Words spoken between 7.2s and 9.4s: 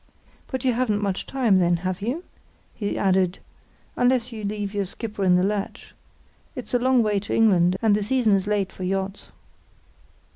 England, and the season is late for yachts."